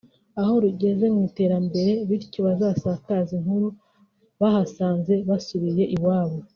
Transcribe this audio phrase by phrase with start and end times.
[0.39, 3.67] aho rugeze mu iterambere bityo bazasakaze inkuru
[4.39, 6.37] bahasanze basubiye iwabo